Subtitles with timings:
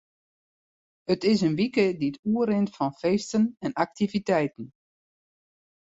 [1.13, 4.65] It is in wike dy't oerrint fan feesten en aktiviteiten.